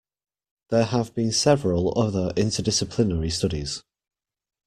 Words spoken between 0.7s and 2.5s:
There have been several other